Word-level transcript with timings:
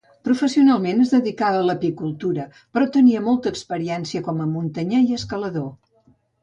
Professionalment 0.27 1.03
es 1.03 1.11
dedicava 1.15 1.59
a 1.59 1.67
l'apicultura, 1.67 2.47
però 2.77 2.89
tenia 2.99 3.23
molta 3.29 3.55
experiència 3.55 4.27
com 4.31 4.43
a 4.49 4.53
muntanyer 4.59 5.07
i 5.11 5.21
escalador. 5.23 5.75